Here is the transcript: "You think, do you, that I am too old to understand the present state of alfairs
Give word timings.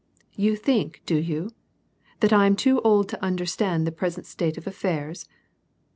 "You 0.45 0.55
think, 0.55 1.03
do 1.05 1.15
you, 1.19 1.51
that 2.21 2.33
I 2.33 2.47
am 2.47 2.55
too 2.55 2.79
old 2.81 3.07
to 3.09 3.23
understand 3.23 3.85
the 3.85 3.91
present 3.91 4.25
state 4.25 4.57
of 4.57 4.65
alfairs 4.65 5.27